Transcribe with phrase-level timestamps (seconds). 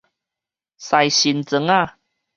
[0.79, 1.97] 西新庄仔